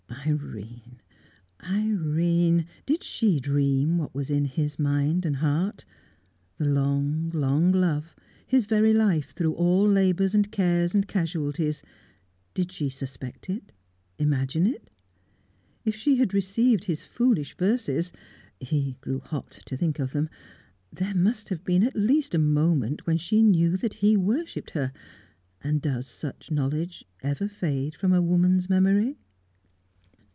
[0.27, 1.01] Irene!
[1.63, 2.65] Irene!
[2.85, 5.83] Did she dream what was in his mind and heart?
[6.59, 11.81] The long, long love, his very life through all labours and cares and casualties
[12.53, 13.71] did she suspect it,
[14.19, 14.91] imagine it?
[15.85, 18.13] If she had received his foolish verses
[18.59, 20.29] (he grew hot to think of them),
[20.93, 24.93] there must have been at least a moment when she knew that he worshipped her,
[25.63, 29.17] and does such knowledge ever fade from a woman's memory?